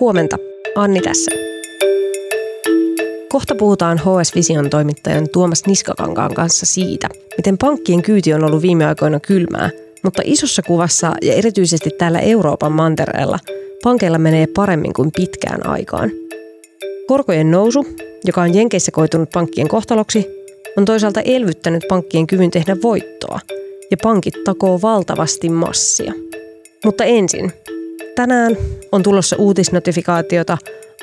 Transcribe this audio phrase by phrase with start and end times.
[0.00, 0.36] Huomenta,
[0.74, 1.30] Anni tässä.
[3.28, 8.86] Kohta puhutaan HS Vision toimittajan Tuomas Niskakankaan kanssa siitä, miten pankkien kyyti on ollut viime
[8.86, 9.70] aikoina kylmää,
[10.02, 13.38] mutta isossa kuvassa ja erityisesti täällä Euroopan mantereella
[13.82, 16.10] pankeilla menee paremmin kuin pitkään aikaan.
[17.06, 17.86] Korkojen nousu,
[18.24, 20.26] joka on Jenkeissä koitunut pankkien kohtaloksi,
[20.76, 23.40] on toisaalta elvyttänyt pankkien kyvyn tehdä voittoa,
[23.90, 26.12] ja pankit takoo valtavasti massia.
[26.84, 27.52] Mutta ensin,
[28.18, 28.56] tänään
[28.92, 30.58] on tulossa uutisnotifikaatiota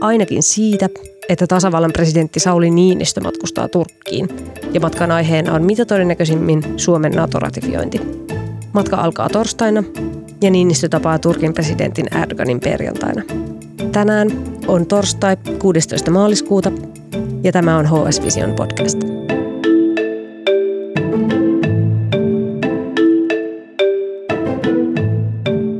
[0.00, 0.88] ainakin siitä,
[1.28, 4.28] että tasavallan presidentti Sauli Niinistö matkustaa Turkkiin,
[4.72, 8.00] ja matkan aiheena on mitä todennäköisimmin Suomen NATO-ratifiointi.
[8.72, 9.84] Matka alkaa torstaina,
[10.42, 13.22] ja Niinistö tapaa Turkin presidentin Erdoganin perjantaina.
[13.92, 14.28] Tänään
[14.66, 16.10] on torstai 16.
[16.10, 16.72] maaliskuuta,
[17.42, 18.98] ja tämä on HS Vision podcast.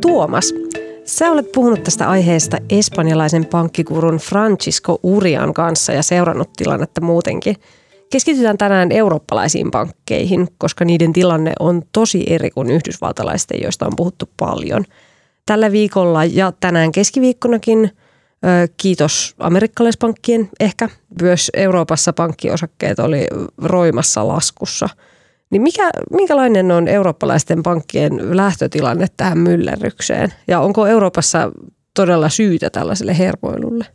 [0.00, 0.54] Tuomas,
[1.10, 7.56] sä olet puhunut tästä aiheesta espanjalaisen pankkikurun Francisco Urian kanssa ja seurannut tilannetta muutenkin.
[8.12, 14.30] Keskitytään tänään eurooppalaisiin pankkeihin, koska niiden tilanne on tosi eri kuin yhdysvaltalaisten, joista on puhuttu
[14.36, 14.84] paljon.
[15.46, 17.90] Tällä viikolla ja tänään keskiviikkonakin,
[18.76, 20.88] kiitos amerikkalaispankkien ehkä,
[21.22, 23.26] myös Euroopassa pankkiosakkeet oli
[23.58, 24.88] roimassa laskussa–
[25.50, 30.32] niin mikä, minkälainen on eurooppalaisten pankkien lähtötilanne tähän myllerrykseen?
[30.48, 31.50] Ja onko Euroopassa
[31.94, 33.86] todella syytä tällaiselle hermoilulle?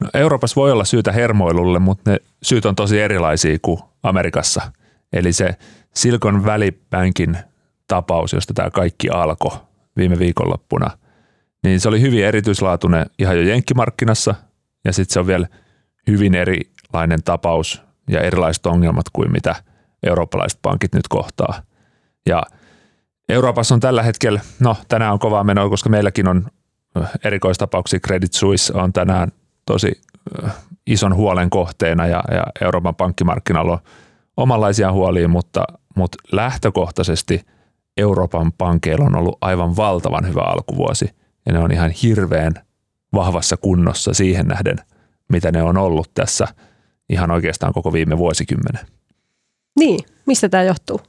[0.00, 4.72] No, Euroopassa voi olla syytä hermoilulle, mutta ne syyt on tosi erilaisia kuin Amerikassa.
[5.12, 5.56] Eli se
[5.94, 7.38] Silkon välipänkin
[7.88, 9.58] tapaus, josta tämä kaikki alkoi
[9.96, 10.90] viime viikonloppuna,
[11.62, 14.34] niin se oli hyvin erityislaatuinen ihan jo jenkkimarkkinassa
[14.84, 15.46] ja sitten se on vielä
[16.06, 19.54] hyvin erilainen tapaus ja erilaiset ongelmat kuin mitä–
[20.02, 21.62] eurooppalaiset pankit nyt kohtaa.
[22.26, 22.42] Ja
[23.28, 26.46] Euroopassa on tällä hetkellä, no tänään on kovaa menoa, koska meilläkin on
[27.00, 28.00] äh, erikoistapauksia.
[28.00, 29.32] Credit Suisse on tänään
[29.66, 30.00] tosi
[30.44, 30.54] äh,
[30.86, 33.78] ison huolen kohteena ja, ja Euroopan pankkimarkkinalla on
[34.36, 35.64] omanlaisia huolia, mutta,
[35.96, 37.40] mutta lähtökohtaisesti
[37.96, 41.08] Euroopan pankeilla on ollut aivan valtavan hyvä alkuvuosi
[41.46, 42.52] ja ne on ihan hirveän
[43.14, 44.76] vahvassa kunnossa siihen nähden,
[45.28, 46.48] mitä ne on ollut tässä
[47.08, 48.86] ihan oikeastaan koko viime vuosikymmenen.
[49.78, 51.00] Niin, mistä tämä johtuu?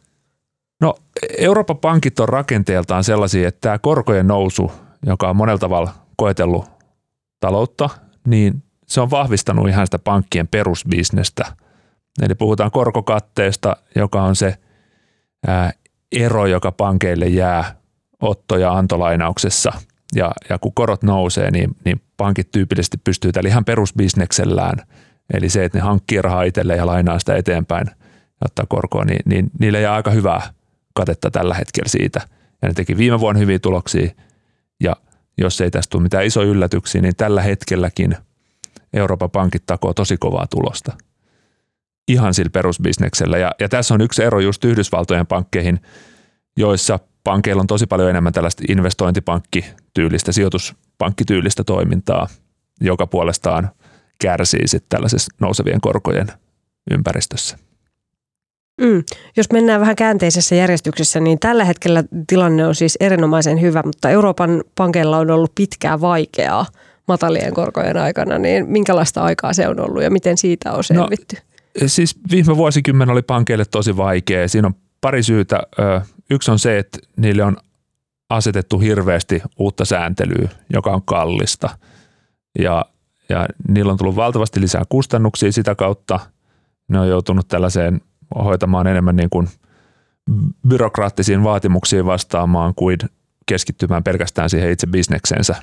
[0.82, 0.96] No
[1.38, 4.72] Euroopan pankit on rakenteeltaan sellaisia, että tämä korkojen nousu,
[5.06, 6.66] joka on monella tavalla koetellut
[7.40, 7.90] taloutta,
[8.28, 11.46] niin se on vahvistanut ihan sitä pankkien perusbisnestä.
[12.22, 14.58] Eli puhutaan korkokatteesta, joka on se
[15.48, 15.72] ää,
[16.12, 17.76] ero, joka pankeille jää
[18.22, 19.72] otto- ja antolainauksessa.
[20.16, 24.78] Ja, ja kun korot nousee, niin, niin pankit tyypillisesti pystyy tällä ihan perusbisneksellään,
[25.34, 27.88] eli se, että ne hankkii rahaa itselleen ja lainaa sitä eteenpäin–
[28.46, 30.54] ottaa korkoa, niin, niin niille jää aika hyvää
[30.94, 32.22] katetta tällä hetkellä siitä.
[32.62, 34.12] Ja ne teki viime vuonna hyviä tuloksia
[34.80, 34.96] ja
[35.38, 38.18] jos ei tästä tule mitään isoja yllätyksiä, niin tällä hetkelläkin
[38.94, 40.98] Euroopan pankit takoo tosi kovaa tulosta.
[42.08, 43.38] Ihan sillä perusbisneksellä.
[43.38, 45.80] Ja, ja tässä on yksi ero just Yhdysvaltojen pankkeihin,
[46.58, 52.28] joissa pankeilla on tosi paljon enemmän tällaista investointipankkityylistä, sijoituspankkityylistä toimintaa,
[52.82, 53.70] joka puolestaan
[54.22, 56.28] kärsii sitten tällaisessa nousevien korkojen
[56.92, 57.58] ympäristössä.
[58.84, 59.04] Mm.
[59.38, 64.64] Jos mennään vähän käänteisessä järjestyksessä, niin tällä hetkellä tilanne on siis erinomaisen hyvä, mutta Euroopan
[64.76, 66.66] pankeilla on ollut pitkää vaikeaa
[67.08, 71.36] matalien korkojen aikana, niin minkälaista aikaa se on ollut ja miten siitä on no, selvitty?
[71.82, 74.48] No, siis viime vuosikymmen oli pankeille tosi vaikea.
[74.48, 75.64] Siinä on pari syytä.
[76.32, 77.58] Yksi on se, että niille on
[78.30, 81.70] asetettu hirveästi uutta sääntelyä, joka on kallista.
[82.60, 82.86] Ja,
[83.30, 86.20] ja niillä on tullut valtavasti lisää kustannuksia sitä kautta.
[86.88, 88.02] Ne on joutunut tällaiseen–
[88.36, 89.48] hoitamaan enemmän niin kuin
[90.68, 92.98] byrokraattisiin vaatimuksiin vastaamaan kuin
[93.46, 95.56] keskittymään pelkästään siihen itse bisneksensä.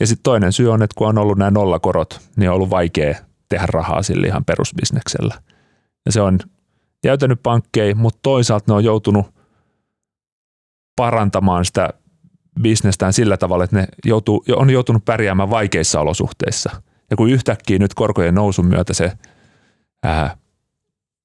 [0.00, 3.14] Ja sitten toinen syy on, että kun on ollut nämä nollakorot, niin on ollut vaikea
[3.48, 5.34] tehdä rahaa sillä ihan perusbisneksellä.
[6.06, 6.38] Ja se on
[7.04, 9.26] jäytänyt pankkeja, mutta toisaalta ne on joutunut
[10.96, 11.90] parantamaan sitä
[12.62, 16.70] bisnestään sillä tavalla, että ne joutuu, on joutunut pärjäämään vaikeissa olosuhteissa.
[17.10, 19.12] Ja kun yhtäkkiä nyt korkojen nousun myötä se
[20.02, 20.36] ää,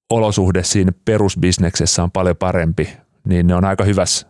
[0.09, 2.89] olosuhde siinä perusbisneksessä on paljon parempi,
[3.25, 4.27] niin ne on aika hyvässä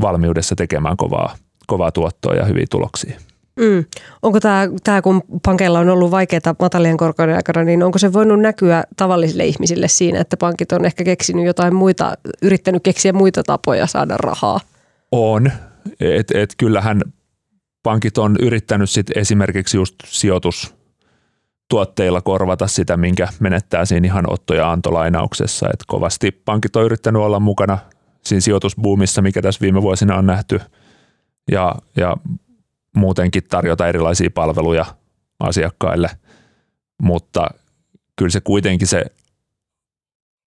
[0.00, 1.36] valmiudessa tekemään kovaa,
[1.66, 3.20] kovaa tuottoa ja hyviä tuloksia.
[3.58, 3.84] Mm.
[4.22, 8.40] Onko tämä, tämä, kun pankeilla on ollut vaikeaa matalien korkojen aikana, niin onko se voinut
[8.40, 13.86] näkyä tavallisille ihmisille siinä, että pankit on ehkä keksinyt jotain muita, yrittänyt keksiä muita tapoja
[13.86, 14.60] saada rahaa?
[15.12, 15.52] On.
[16.00, 17.02] Et, et kyllähän
[17.82, 20.77] pankit on yrittänyt sit esimerkiksi just sijoitus
[21.68, 25.68] tuotteilla korvata sitä, minkä menettää siinä ihan otto- ja antolainauksessa.
[25.72, 27.78] Et kovasti pankit on yrittänyt olla mukana
[28.24, 30.60] siinä sijoitusbuumissa, mikä tässä viime vuosina on nähty.
[31.50, 32.16] Ja, ja
[32.96, 34.84] muutenkin tarjota erilaisia palveluja
[35.40, 36.10] asiakkaille,
[37.02, 37.48] mutta
[38.16, 39.04] kyllä se kuitenkin se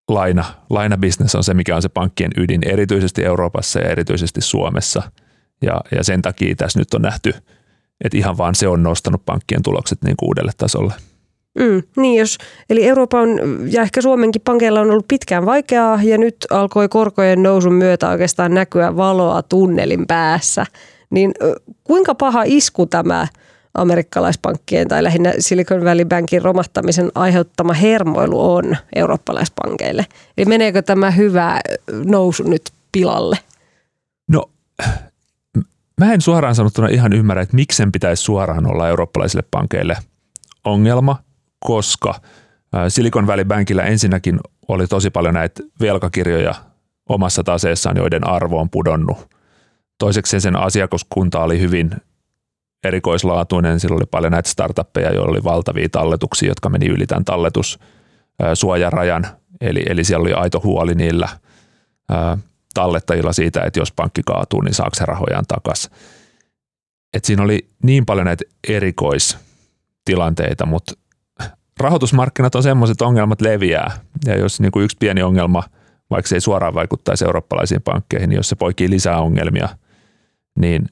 [0.07, 5.11] laina, lainabisnes on se, mikä on se pankkien ydin, erityisesti Euroopassa ja erityisesti Suomessa.
[5.61, 7.33] Ja, ja sen takia tässä nyt on nähty,
[8.03, 10.93] että ihan vaan se on nostanut pankkien tulokset niin kuin uudelle tasolle.
[11.59, 12.37] Mm, niin jos,
[12.69, 13.29] eli Euroopan
[13.71, 18.53] ja ehkä Suomenkin pankeilla on ollut pitkään vaikeaa ja nyt alkoi korkojen nousun myötä oikeastaan
[18.53, 20.65] näkyä valoa tunnelin päässä.
[21.09, 21.33] Niin
[21.83, 23.27] kuinka paha isku tämä
[23.73, 30.05] amerikkalaispankkien tai lähinnä Silicon Valley Bankin romahtamisen aiheuttama hermoilu on eurooppalaispankeille?
[30.37, 31.59] Eli meneekö tämä hyvä
[32.05, 32.61] nousu nyt
[32.91, 33.37] pilalle?
[34.27, 34.49] No
[35.99, 39.97] mä en suoraan sanottuna ihan ymmärrä, että miksen pitäisi suoraan olla eurooppalaisille pankeille
[40.65, 41.17] ongelma–
[41.65, 42.21] koska
[42.87, 46.55] Silicon Valley Bankilla ensinnäkin oli tosi paljon näitä velkakirjoja
[47.09, 49.29] omassa taseessaan, joiden arvo on pudonnut.
[49.97, 51.91] Toiseksi sen asiakaskunta oli hyvin
[52.83, 53.79] erikoislaatuinen.
[53.79, 59.27] Sillä oli paljon näitä startuppeja, joilla oli valtavia talletuksia, jotka meni yli tämän talletussuojarajan.
[59.61, 61.29] Eli, eli siellä oli aito huoli niillä
[62.73, 65.91] tallettajilla siitä, että jos pankki kaatuu, niin saako se rahojaan takaisin.
[67.13, 70.93] Et siinä oli niin paljon näitä erikoistilanteita, mutta
[71.81, 73.91] rahoitusmarkkinat on semmoiset ongelmat leviää.
[74.25, 75.63] Ja jos niin kuin yksi pieni ongelma,
[76.09, 79.69] vaikka se ei suoraan vaikuttaisi eurooppalaisiin pankkeihin, niin jos se poikii lisää ongelmia,
[80.59, 80.85] niin,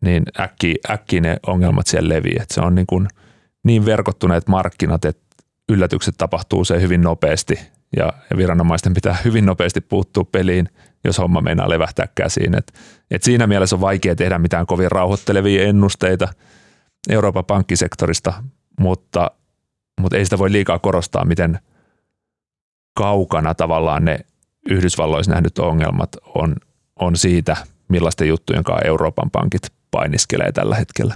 [0.00, 2.44] niin äkkiä, äkkiä ne ongelmat siellä leviää.
[2.48, 3.08] se on niin, kuin
[3.64, 5.22] niin verkottuneet markkinat, että
[5.68, 7.58] yllätykset tapahtuu se hyvin nopeasti
[7.96, 10.68] ja, ja viranomaisten pitää hyvin nopeasti puuttua peliin,
[11.04, 12.58] jos homma meinaa levähtää käsiin.
[12.58, 12.72] Et,
[13.10, 16.28] et siinä mielessä on vaikea tehdä mitään kovin rauhoittelevia ennusteita
[17.08, 18.32] Euroopan pankkisektorista,
[18.80, 19.30] mutta
[20.00, 21.58] mutta ei sitä voi liikaa korostaa, miten
[22.94, 24.20] kaukana tavallaan ne
[24.70, 26.56] Yhdysvalloissa nähdyt ongelmat on,
[27.00, 27.56] on siitä,
[27.88, 31.14] millaisten juttujen kanssa Euroopan pankit painiskelee tällä hetkellä.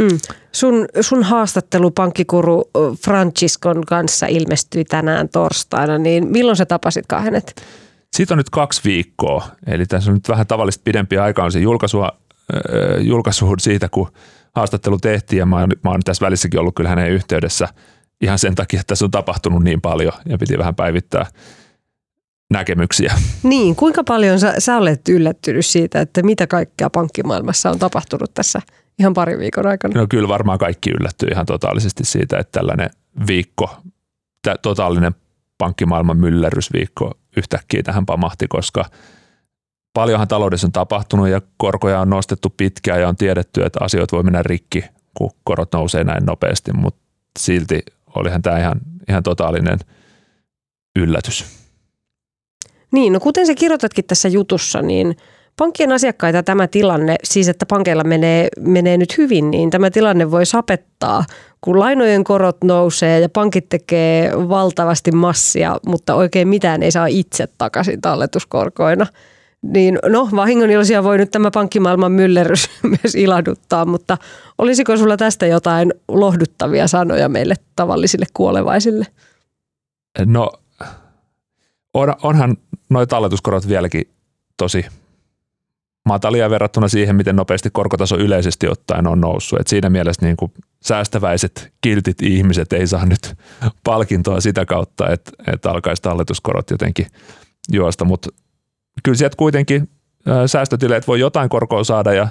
[0.00, 0.18] Mm.
[0.52, 2.70] Sun, sun haastattelu pankkikuru
[3.04, 7.62] Franciscon kanssa ilmestyi tänään torstaina, niin milloin sä tapasit kahdet?
[8.16, 11.58] Siitä on nyt kaksi viikkoa, eli tässä on nyt vähän tavallista pidempi aika on se
[11.58, 12.12] julkaisua,
[12.54, 14.08] äh, julkaisu siitä, kun
[14.56, 17.68] haastattelu tehtiin ja mä oon, mä oon tässä välissäkin ollut kyllä hänen yhteydessä
[18.20, 21.26] ihan sen takia, että tässä on tapahtunut niin paljon ja piti vähän päivittää
[22.50, 23.14] näkemyksiä.
[23.42, 28.60] Niin, kuinka paljon sä, sä olet yllättynyt siitä, että mitä kaikkea pankkimaailmassa on tapahtunut tässä
[28.98, 30.00] ihan pari viikon aikana?
[30.00, 32.90] No kyllä varmaan kaikki yllättyy ihan totaalisesti siitä, että tällainen
[33.26, 33.76] viikko,
[34.62, 35.14] totaalinen
[35.58, 38.84] pankkimaailman myllerrysviikko yhtäkkiä tähän pamahti, koska–
[39.98, 44.22] paljonhan taloudessa on tapahtunut ja korkoja on nostettu pitkään ja on tiedetty, että asioita voi
[44.22, 44.84] mennä rikki,
[45.14, 47.00] kun korot nousee näin nopeasti, mutta
[47.38, 47.80] silti
[48.16, 49.78] olihan tämä ihan, ihan totaalinen
[50.98, 51.44] yllätys.
[52.92, 55.16] Niin, no kuten sä kirjoitatkin tässä jutussa, niin
[55.56, 60.46] pankkien asiakkaita tämä tilanne, siis että pankeilla menee, menee nyt hyvin, niin tämä tilanne voi
[60.46, 61.24] sapettaa,
[61.60, 67.48] kun lainojen korot nousee ja pankit tekee valtavasti massia, mutta oikein mitään ei saa itse
[67.58, 69.06] takaisin talletuskorkoina–
[69.62, 72.70] niin no vahingoniloisia voi nyt tämä pankkimaailman myllerys
[73.02, 74.16] myös ilahduttaa, mutta
[74.58, 79.06] olisiko sulla tästä jotain lohduttavia sanoja meille tavallisille kuolevaisille?
[80.26, 80.52] No
[81.94, 82.56] on, onhan
[82.90, 84.04] nuo talletuskorot vieläkin
[84.56, 84.86] tosi
[86.08, 89.60] matalia verrattuna siihen, miten nopeasti korkotaso yleisesti ottaen on noussut.
[89.60, 93.34] Et siinä mielessä niin kuin säästäväiset, kiltit ihmiset ei saa nyt
[93.84, 97.06] palkintoa sitä kautta, että, että alkaisi talletuskorot jotenkin
[97.72, 98.28] juosta, mutta
[99.02, 99.88] kyllä sieltä kuitenkin
[100.46, 102.28] säästötileet voi jotain korkoa saada ja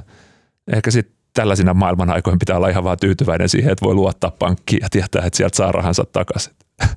[0.74, 4.80] ehkä sitten tällaisina maailman aikoina pitää olla ihan vaan tyytyväinen siihen, että voi luottaa pankkiin
[4.82, 6.54] ja tietää, että sieltä saa rahansa takaisin.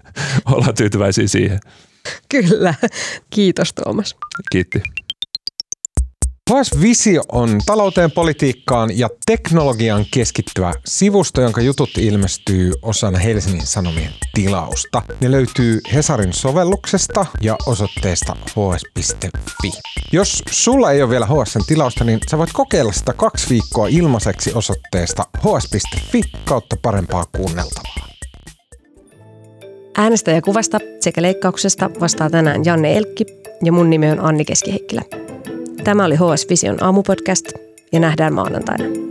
[0.53, 1.61] Ollaan tyytyväisiä siihen.
[2.29, 2.75] Kyllä.
[3.31, 4.17] Kiitos Tuomas.
[4.53, 4.83] Kiitti.
[6.51, 14.13] HS Visio on talouteen, politiikkaan ja teknologiaan keskittyvä sivusto, jonka jutut ilmestyy osana Helsingin Sanomien
[14.35, 15.03] tilausta.
[15.21, 19.71] Ne löytyy Hesarin sovelluksesta ja osoitteesta hs.fi.
[20.13, 24.53] Jos sulla ei ole vielä HSn tilausta, niin sä voit kokeilla sitä kaksi viikkoa ilmaiseksi
[24.55, 28.09] osoitteesta hs.fi kautta parempaa kuunneltavaa.
[29.97, 33.25] Äänestäjäkuvasta sekä leikkauksesta vastaa tänään Janne Elkki
[33.65, 35.03] ja mun nimi on Anni Keskiheikkilä.
[35.85, 37.53] Tämä oli HS Vision aamupodcast
[37.93, 39.10] ja nähdään maanantaina.